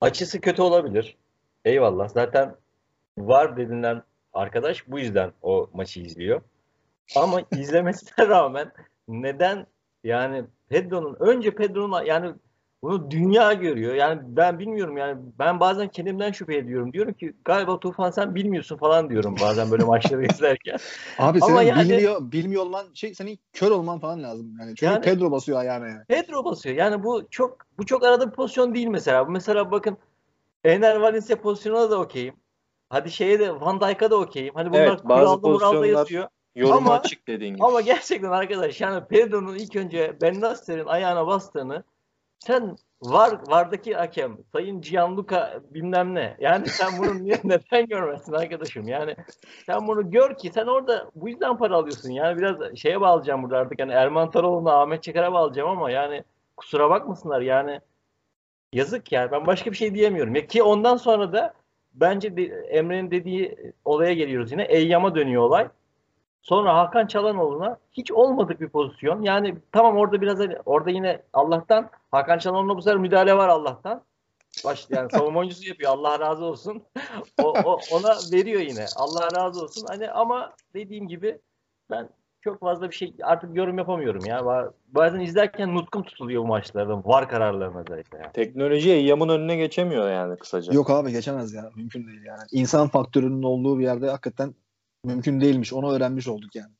[0.00, 1.16] Açısı kötü olabilir.
[1.64, 2.08] Eyvallah.
[2.08, 2.54] Zaten
[3.18, 6.42] var denilen arkadaş bu yüzden o maçı izliyor.
[7.16, 8.72] Ama izlemesine rağmen
[9.08, 9.66] neden
[10.04, 12.34] yani Pedro'nun önce Pedro'nun yani
[12.82, 13.94] Bunu dünya görüyor.
[13.94, 16.92] Yani ben bilmiyorum yani ben bazen kendimden şüphe ediyorum.
[16.92, 20.78] Diyorum ki galiba Tufan sen bilmiyorsun falan diyorum bazen böyle maçları izlerken.
[21.18, 24.56] Abi senin yani, bilmiyor, bilmiyor olman şey senin kör olman falan lazım.
[24.60, 26.04] Yani çünkü yani, Pedro basıyor ayağına yani.
[26.08, 26.76] Pedro basıyor.
[26.76, 29.24] Yani bu çok bu çok arada bir pozisyon değil mesela.
[29.24, 29.96] Mesela bakın
[30.64, 32.34] Ener Valencia pozisyonuna da okeyim.
[32.90, 34.54] Hadi şeye de Van Dijk'a da okeyim.
[34.54, 36.28] Hani bunlar evet, bazı kuralda yazıyor.
[36.58, 37.64] Yorum ama, açık dediğin gibi.
[37.64, 41.84] Ama gerçekten arkadaş yani Pedro'nun ilk önce Ben Nasser'in ayağına bastığını
[42.38, 46.36] sen var vardaki hakem Sayın Gianluca bilmem ne.
[46.40, 48.88] Yani sen bunu niye neden görmezsin arkadaşım?
[48.88, 49.16] Yani
[49.66, 52.10] sen bunu gör ki sen orada bu yüzden para alıyorsun.
[52.10, 53.78] Yani biraz şeye bağlayacağım burada artık.
[53.78, 56.24] Yani Erman Toroğlu'na Ahmet Çekar'a bağlayacağım ama yani
[56.56, 57.80] kusura bakmasınlar yani
[58.72, 60.34] yazık yani ben başka bir şey diyemiyorum.
[60.34, 61.54] Ya ki ondan sonra da
[61.94, 64.64] bence de, Emre'nin dediği olaya geliyoruz yine.
[64.64, 65.68] Eyyam'a dönüyor olay.
[66.48, 69.22] Sonra Hakan Çalanoğlu'na hiç olmadık bir pozisyon.
[69.22, 74.02] Yani tamam orada biraz hani, orada yine Allah'tan Hakan Çalanoğlu'na bu sefer müdahale var Allah'tan.
[74.64, 75.90] Baş, yani savunma oyuncusu yapıyor.
[75.92, 76.82] Allah razı olsun.
[77.42, 78.86] o, o, ona veriyor yine.
[78.96, 79.86] Allah razı olsun.
[79.88, 81.38] Hani ama dediğim gibi
[81.90, 82.08] ben
[82.40, 84.44] çok fazla bir şey artık yorum yapamıyorum ya.
[84.88, 87.04] Bazen izlerken nutkum tutuluyor bu maçlarda.
[87.04, 88.18] Var kararlarına özellikle.
[88.18, 88.32] Yani.
[88.32, 90.72] Teknoloji Eyyam'ın önüne geçemiyor yani kısaca.
[90.72, 91.70] Yok abi geçemez ya.
[91.76, 92.42] Mümkün değil yani.
[92.52, 94.54] İnsan faktörünün olduğu bir yerde hakikaten
[95.04, 95.72] mümkün değilmiş.
[95.72, 96.72] Onu öğrenmiş olduk yani.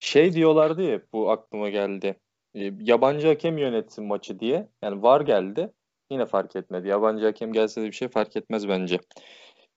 [0.00, 2.20] Şey diyorlardı ya bu aklıma geldi.
[2.54, 4.68] E, yabancı hakem yönetsin maçı diye.
[4.82, 5.72] Yani var geldi.
[6.10, 6.88] Yine fark etmedi.
[6.88, 8.98] Yabancı hakem gelse de bir şey fark etmez bence.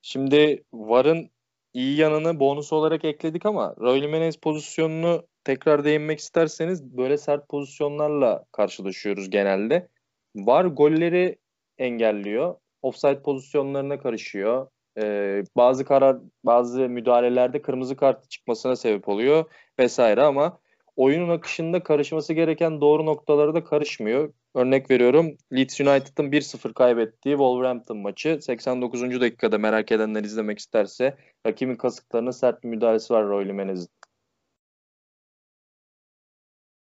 [0.01, 1.29] Şimdi VAR'ın
[1.73, 8.45] iyi yanını bonus olarak ekledik ama Raul Jimenez pozisyonunu tekrar değinmek isterseniz böyle sert pozisyonlarla
[8.51, 9.87] karşılaşıyoruz genelde.
[10.35, 11.37] VAR golleri
[11.77, 12.55] engelliyor.
[12.81, 14.67] Offside pozisyonlarına karışıyor
[15.01, 19.45] e, bazı karar bazı müdahalelerde kırmızı kart çıkmasına sebep oluyor
[19.79, 20.59] vesaire ama
[20.95, 24.33] oyunun akışında karışması gereken doğru noktaları da karışmıyor.
[24.55, 29.21] Örnek veriyorum Leeds United'ın 1-0 kaybettiği Wolverhampton maçı 89.
[29.21, 33.89] dakikada merak edenler izlemek isterse rakibin kasıklarına sert bir müdahalesi var Roy Jimenez'in.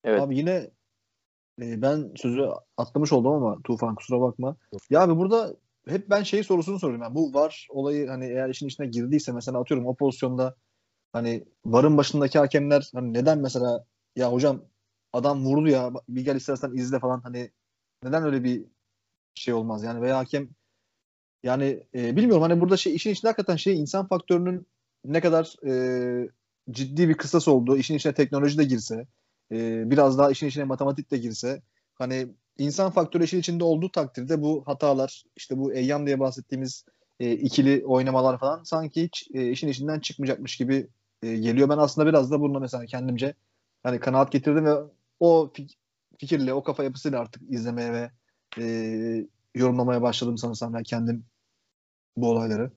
[0.04, 0.22] Evet.
[0.22, 0.70] Abi yine
[1.62, 4.56] e, ben sözü atlamış oldum ama Tufan kusura bakma.
[4.90, 5.56] Ya abi burada
[5.88, 7.04] hep ben şey sorusunu soruyorum.
[7.04, 10.56] Yani bu var olayı hani eğer işin içine girdiyse mesela atıyorum o pozisyonda
[11.14, 14.62] hani varın başındaki hakemler hani neden mesela ya hocam
[15.14, 17.52] adam vurdu ya bir gel istersen izle falan hani
[18.04, 18.66] neden öyle bir
[19.36, 20.50] şey olmaz yani veya hakem
[21.44, 24.68] yani e, bilmiyorum hani burada şey işin içinde hakikaten şey insan faktörünün
[25.06, 26.30] ne kadar e,
[26.72, 29.08] ciddi bir kısas olduğu, işin içine teknoloji de girse,
[29.52, 31.62] e, biraz daha işin içine matematik de girse
[31.96, 36.86] hani insan faktörü işin içinde olduğu takdirde bu hatalar işte bu Eyyam diye bahsettiğimiz
[37.20, 40.88] e, ikili oynamalar falan sanki hiç e, işin içinden çıkmayacakmış gibi
[41.24, 41.70] e, geliyor.
[41.70, 43.34] Ben aslında biraz da bununla mesela kendimce
[43.84, 44.74] hani kanaat getirdim ve
[45.20, 45.78] o fik-
[46.18, 48.12] fikirle, o kafa yapısıyla artık izlemeye ve
[48.60, 48.66] e,
[49.56, 51.26] yorumlamaya başladım sanırsam ben kendim
[52.18, 52.72] bu olayları.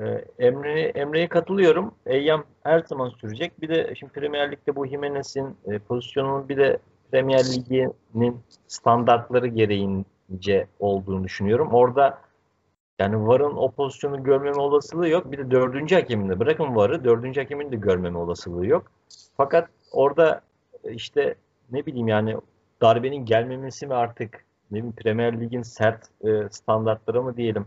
[0.00, 1.94] Ee, Emre Emre'ye katılıyorum.
[2.06, 3.60] Eyyam her zaman sürecek.
[3.60, 6.78] Bir de şimdi Premier Lig'de bu Jimenez'in e, pozisyonunun bir de
[7.10, 11.68] Premier Ligi'nin standartları gereğince olduğunu düşünüyorum.
[11.72, 12.18] Orada
[12.98, 15.32] yani VAR'ın o pozisyonu görmeme olasılığı yok.
[15.32, 18.90] Bir de dördüncü hakemin de bırakın VAR'ı dördüncü hakemin de görmeme olasılığı yok.
[19.36, 20.40] Fakat orada
[20.84, 21.34] işte
[21.72, 22.36] ne bileyim yani
[22.80, 27.66] darbenin gelmemesi mi artık ne bileyim Premier Lig'in sert e, standartları mı diyelim.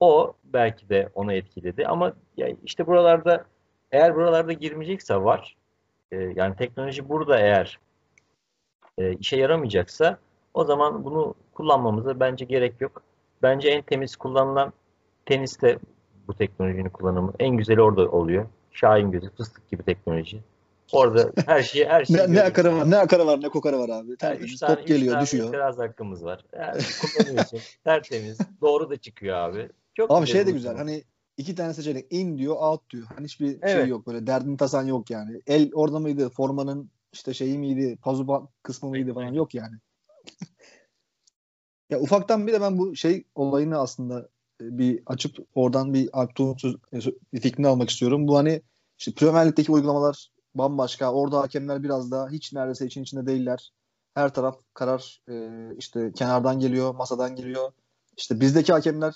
[0.00, 3.44] O belki de ona etkiledi ama ya işte buralarda
[3.92, 5.56] eğer buralarda girmeyecekse var.
[6.12, 7.78] E, yani teknoloji burada eğer
[8.98, 10.18] e, işe yaramayacaksa
[10.54, 13.02] o zaman bunu kullanmamıza bence gerek yok.
[13.42, 14.72] Bence en temiz kullanılan
[15.26, 15.78] teniste
[16.28, 17.32] bu teknolojinin kullanımı.
[17.38, 18.46] En güzeli orada oluyor.
[18.72, 20.40] Şahin gözü, fıstık gibi teknoloji.
[20.92, 23.88] Orada her şeyi her şeyi ne, ne akarı var, ne akarı var, ne kokarı var
[23.88, 24.16] abi.
[24.16, 25.52] Tertemiz, yani top geliyor, tane düşüyor.
[25.52, 26.44] Biraz hakkımız var.
[26.58, 27.60] Yani kullanıyorsun.
[27.84, 28.38] tertemiz.
[28.60, 29.68] Doğru da çıkıyor abi.
[29.94, 30.76] Çok abi şey de güzel.
[30.76, 31.04] Hani
[31.36, 33.06] iki tane seçenek in diyor, out diyor.
[33.14, 33.76] Hani hiçbir şey evet.
[33.76, 34.26] şey yok böyle.
[34.26, 35.42] Derdin tasan yok yani.
[35.46, 36.28] El orada mıydı?
[36.28, 39.76] Formanın işte şeyi miydi, pazu kısmı mıydı falan yok yani.
[41.90, 44.28] ya ufaktan bir de ben bu şey olayını aslında
[44.60, 46.80] e, bir açıp oradan bir Alptuğ'un
[47.32, 48.28] e, fikrini almak istiyorum.
[48.28, 48.62] Bu hani
[48.98, 51.12] işte Premier Lig'deki uygulamalar bambaşka.
[51.12, 53.72] Orada hakemler biraz daha hiç neredeyse için içinde değiller.
[54.14, 55.48] Her taraf karar e,
[55.78, 57.72] işte kenardan geliyor, masadan geliyor.
[58.16, 59.14] İşte bizdeki hakemler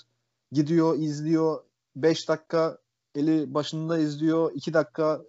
[0.51, 1.63] gidiyor, izliyor.
[1.95, 2.77] 5 dakika
[3.15, 4.51] eli başında izliyor.
[4.55, 5.21] 2 dakika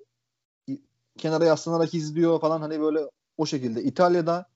[1.18, 3.00] kenara yaslanarak izliyor falan hani böyle
[3.36, 3.82] o şekilde.
[3.82, 4.46] İtalya'da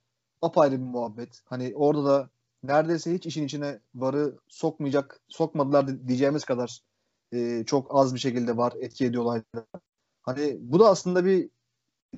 [0.42, 1.42] apayrı bir muhabbet.
[1.44, 2.30] Hani orada da
[2.62, 6.80] neredeyse hiç işin içine varı sokmayacak, sokmadılar diyeceğimiz kadar
[7.32, 9.42] e, çok az bir şekilde var etki ediyorlar.
[10.22, 11.50] Hani bu da aslında bir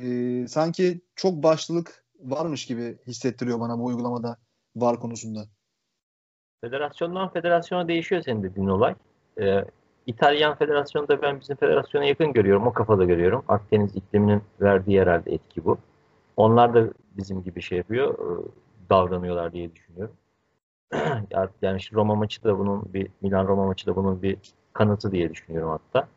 [0.00, 4.36] e, sanki çok başlılık varmış gibi hissettiriyor bana bu uygulamada
[4.76, 5.46] var konusunda.
[6.60, 8.94] federasyondan federasyona değişiyor senin dediğin olay.
[9.40, 9.64] Ee,
[10.06, 12.66] İtalyan federasyonu da ben bizim federasyona yakın görüyorum.
[12.66, 13.44] O kafada görüyorum.
[13.48, 15.78] Akdeniz ikliminin verdiği herhalde etki bu.
[16.36, 18.44] Onlar da bizim gibi şey yapıyor, e,
[18.90, 20.14] davranıyorlar diye düşünüyorum.
[21.62, 24.36] yani işte Roma maçı da bunun bir Milan Roma maçı da bunun bir
[24.72, 26.08] kanıtı diye düşünüyorum hatta.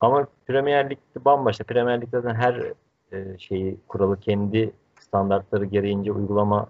[0.00, 1.64] Ama Premier Lig'de bambaşka.
[1.64, 2.72] Premier Lig'de zaten her
[3.12, 6.66] e, şeyi kuralı kendi standartları gereğince uygulama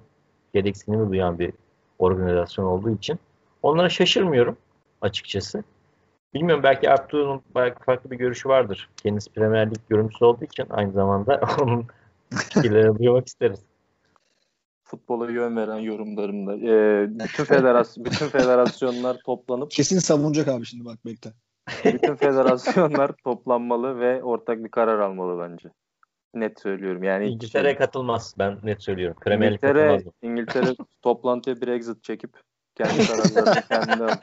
[0.54, 1.52] gereksinimi duyan bir
[1.98, 3.18] organizasyon olduğu için
[3.62, 4.56] onlara şaşırmıyorum
[5.00, 5.64] açıkçası.
[6.36, 6.88] Bilmiyorum belki
[7.54, 8.88] belki farklı bir görüşü vardır.
[8.96, 11.86] Kendisi Premier Lig yorumcusu olduğu için aynı zamanda onun
[12.30, 13.60] fikirlerini duymak isteriz.
[14.84, 16.56] Futbola yön veren yorumlarımda.
[16.56, 21.32] Ee, bütün federasyon bütün federasyonlar toplanıp Kesin savunacak abi şimdi bak bekle.
[21.84, 25.68] bütün federasyonlar toplanmalı ve ortak bir karar almalı bence.
[26.34, 27.02] Net söylüyorum.
[27.02, 28.34] Yani İngiltere katılmaz.
[28.38, 29.16] Ben net söylüyorum.
[29.20, 30.14] Premier Lig İngiltere, katılmaz.
[30.22, 32.30] İngiltere toplantıya bir exit çekip
[32.74, 34.18] kendi kararlarını kendi alır.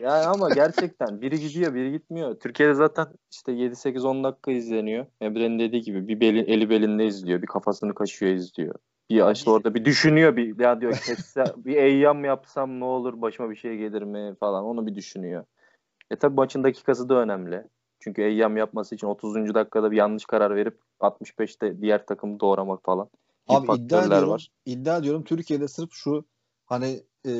[0.00, 2.40] Yani ama gerçekten biri gidiyor biri gitmiyor.
[2.40, 5.06] Türkiye'de zaten işte 7-8-10 dakika izleniyor.
[5.20, 7.42] Emre'nin dediği gibi bir beli, eli belinde izliyor.
[7.42, 8.74] Bir kafasını kaşıyor izliyor.
[9.10, 13.50] Bir işte orada bir düşünüyor bir ya diyor kesse, bir eyyam yapsam ne olur başıma
[13.50, 15.44] bir şey gelir mi falan onu bir düşünüyor.
[16.10, 17.64] E tabi maçın dakikası da önemli.
[18.00, 19.54] Çünkü eyyam yapması için 30.
[19.54, 23.08] dakikada bir yanlış karar verip 65'te diğer takımı doğramak falan.
[23.48, 24.48] Abi iddia ediyorum, var.
[24.66, 26.24] iddia ediyorum Türkiye'de sırf şu
[26.66, 27.32] hani e,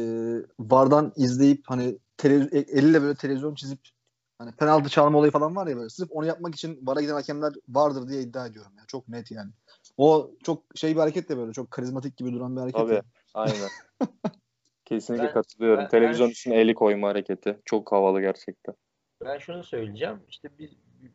[0.58, 3.78] VAR'dan izleyip hani televiz- e- eliyle böyle televizyon çizip
[4.38, 7.52] hani penaltı çalma olayı falan var ya böyle sırf onu yapmak için VAR'a giden hakemler
[7.68, 8.84] vardır diye iddia ediyorum ya.
[8.88, 9.50] Çok net yani.
[9.96, 12.80] O çok şey bir hareket de böyle çok karizmatik gibi duran bir hareket.
[12.80, 12.94] Tabii.
[12.94, 13.02] ya.
[13.34, 13.68] Aynen.
[14.84, 15.82] Kesinlikle Ben- katılıyorum.
[15.84, 17.58] ben- Televizyon ben- üstüne eli koyma hareketi.
[17.64, 18.74] Çok havalı gerçekten.
[19.24, 20.20] Ben şunu söyleyeceğim.
[20.28, 20.70] İşte bir,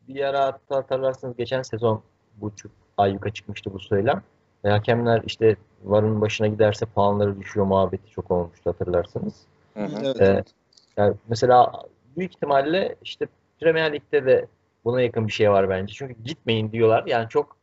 [0.08, 2.02] bir ara hatta hatırlarsınız geçen sezon
[2.40, 4.22] bu çok ayyuka çıkmıştı bu söylem.
[4.64, 9.34] E, hakemler işte varın başına giderse puanları düşüyor muhabbeti çok olmuştu hatırlarsınız.
[9.74, 10.00] Hı hı.
[10.04, 10.54] Evet, Ee, evet.
[10.96, 11.72] Yani mesela
[12.16, 13.26] büyük ihtimalle işte
[13.60, 14.46] Premier Lig'de de
[14.84, 15.94] buna yakın bir şey var bence.
[15.94, 17.04] Çünkü gitmeyin diyorlar.
[17.06, 17.56] Yani çok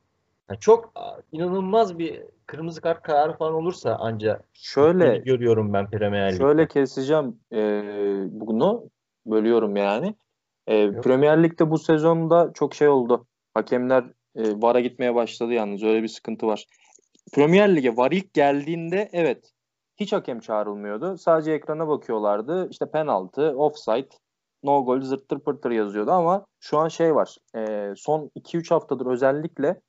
[0.50, 0.94] yani çok
[1.32, 6.38] inanılmaz bir kırmızı kart kararı falan olursa ancak Şöyle görüyorum ben Premier Lig'de.
[6.38, 7.58] şöyle keseceğim e,
[8.32, 8.90] bunu.
[9.26, 10.16] Bölüyorum yani.
[10.68, 11.04] E, Yok.
[11.04, 13.26] Premier Lig'de bu sezonda çok şey oldu.
[13.54, 14.04] Hakemler
[14.36, 15.84] e, VAR'a gitmeye başladı yalnız.
[15.84, 16.66] Öyle bir sıkıntı var.
[17.34, 19.52] Premier Lig'e VAR ilk geldiğinde evet
[20.00, 21.18] hiç hakem çağrılmıyordu.
[21.18, 22.68] Sadece ekrana bakıyorlardı.
[22.70, 24.10] İşte penaltı, offside,
[24.64, 27.38] no goal, zırttır pırtır yazıyordu ama şu an şey var.
[27.56, 29.82] E, son 2-3 haftadır özellikle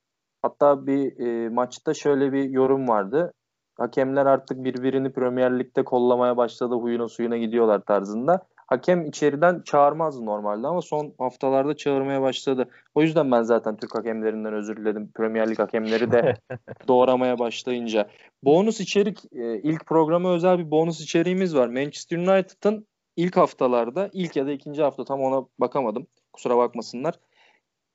[0.43, 3.33] hatta bir e, maçta şöyle bir yorum vardı.
[3.79, 6.75] Hakemler artık birbirini Premier Lig'de kollamaya başladı.
[6.75, 8.47] Huyuna suyuna gidiyorlar tarzında.
[8.69, 12.69] Hakem içeriden çağırmazdı normalde ama son haftalarda çağırmaya başladı.
[12.95, 15.13] O yüzden ben zaten Türk hakemlerinden özür diledim.
[15.13, 16.35] Premier Lig hakemleri de
[16.89, 18.09] doğramaya başlayınca.
[18.45, 21.69] Bonus içerik e, ilk programa özel bir bonus içeriğimiz var.
[21.69, 26.07] Manchester United'ın ilk haftalarda ilk ya da ikinci hafta tam ona bakamadım.
[26.33, 27.15] Kusura bakmasınlar.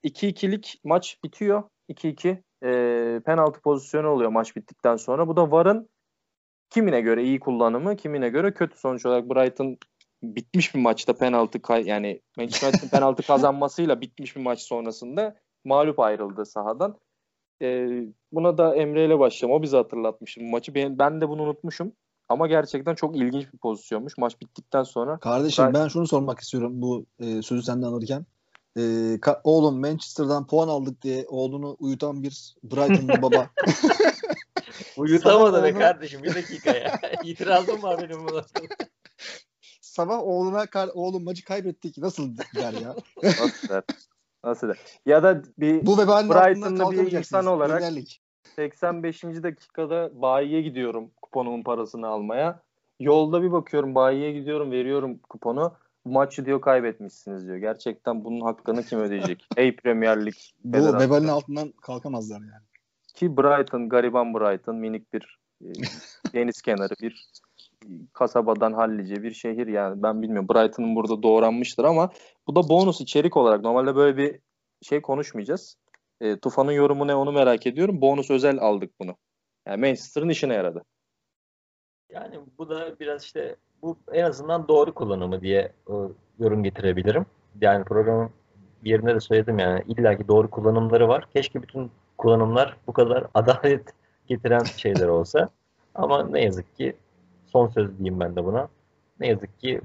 [0.04, 1.64] 2-2'lik maç bitiyor.
[1.90, 5.28] 2-2 e, penaltı pozisyonu oluyor maç bittikten sonra.
[5.28, 5.90] Bu da VAR'ın
[6.70, 8.80] kimine göre iyi kullanımı, kimine göre kötü.
[8.80, 9.78] Sonuç olarak Brighton
[10.24, 16.00] bitmiş bir maçta penaltı kay yani Manchester United'ın penaltı kazanmasıyla bitmiş bir maç sonrasında mağlup
[16.00, 16.98] ayrıldı sahadan.
[17.62, 17.88] E,
[18.32, 19.60] buna da Emre ile başlayalım.
[19.60, 20.76] O bize hatırlatmıştı bu maçı.
[20.76, 21.92] Ben, ben de bunu unutmuşum.
[22.30, 24.18] Ama gerçekten çok ilginç bir pozisyonmuş.
[24.18, 28.26] Maç bittikten sonra Kardeşim Ben- ben şunu sormak istiyorum bu e, sözü senden alırken.
[28.76, 28.82] E,
[29.16, 33.50] ka- oğlum Manchester'dan puan aldık diye oğlunu uyutan bir Brighton'lı baba.
[34.98, 37.00] Uyutamadı be kardeşim bir dakika ya.
[37.24, 38.42] İtirazım var benim buna.
[39.94, 42.96] Sabah oğluna kar- oğlum maçı kaybettik nasıl der ya?
[43.24, 43.84] nasıl der?
[44.44, 44.78] Nasıl der?
[45.06, 48.08] Ya da bir Bu vebalin Brighton'lı altından bir insan olarak- Lig.
[48.56, 49.24] 85.
[49.24, 52.60] dakikada bayiye gidiyorum kuponumun parasını almaya.
[53.00, 55.74] Yolda bir bakıyorum bayiye gidiyorum veriyorum kuponu.
[56.06, 57.58] Bu maçı diyor kaybetmişsiniz diyor.
[57.58, 59.46] Gerçekten bunun hakkını kim ödeyecek?
[59.58, 62.64] Ey Premier Lig Bu vebalin altından kalkamazlar yani.
[63.14, 65.68] Ki Brighton, gariban Brighton minik bir e,
[66.34, 67.26] deniz kenarı bir
[68.14, 72.10] kasabadan hallice bir şehir yani ben bilmiyorum Brighton'ın burada doğranmıştır ama
[72.48, 74.40] bu da bonus içerik olarak normalde böyle bir
[74.82, 75.78] şey konuşmayacağız.
[76.22, 78.02] E, Tufan'ın yorumu ne onu merak ediyorum.
[78.02, 79.16] Bonus özel aldık bunu.
[79.68, 80.84] Yani Manchester'ın işine yaradı.
[82.10, 85.94] Yani bu da biraz işte bu en azından doğru kullanımı diye e,
[86.40, 87.26] yorum getirebilirim.
[87.62, 88.30] Yani programın
[88.84, 91.28] bir yerinde de söyledim yani illaki doğru kullanımları var.
[91.34, 93.94] Keşke bütün kullanımlar bu kadar adalet
[94.28, 95.50] getiren şeyler olsa.
[95.96, 96.96] Ama ne yazık ki
[97.54, 98.68] son söz diyeyim ben de buna.
[99.20, 99.82] Ne yazık ki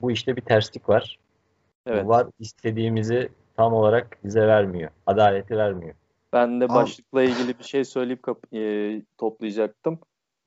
[0.00, 1.18] bu işte bir terslik var.
[1.86, 2.06] Evet.
[2.06, 4.90] Var istediğimizi tam olarak bize vermiyor.
[5.06, 5.94] Adaleti vermiyor.
[6.32, 9.98] Ben de başlıkla ilgili bir şey söyleyip kap- e, toplayacaktım.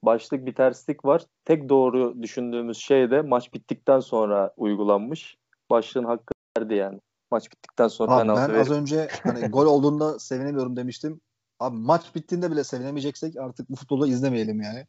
[0.03, 1.25] başlık bir terslik var.
[1.45, 5.37] Tek doğru düşündüğümüz şey de maç bittikten sonra uygulanmış.
[5.69, 6.99] Başlığın hakkı verdi yani.
[7.31, 11.21] Maç bittikten sonra Abi penaltı ben verip- az önce hani gol olduğunda sevinemiyorum demiştim.
[11.59, 14.85] Abi maç bittiğinde bile sevinemeyeceksek artık bu futbolu izlemeyelim yani.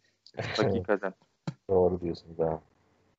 [0.56, 1.14] Hakikaten.
[1.70, 2.60] Doğru diyorsunuz abi.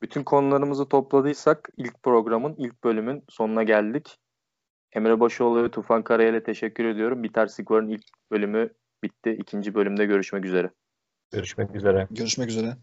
[0.01, 4.17] Bütün konularımızı topladıysak ilk programın, ilk bölümün sonuna geldik.
[4.93, 7.23] Emre Başoğlu ve Tufan Karayel'e teşekkür ediyorum.
[7.23, 8.69] Bir Terslik Var'ın ilk bölümü
[9.03, 9.37] bitti.
[9.39, 10.69] İkinci bölümde görüşmek üzere.
[11.31, 12.07] Görüşmek üzere.
[12.11, 12.77] Görüşmek üzere.